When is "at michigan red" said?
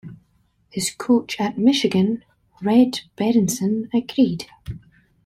1.39-3.01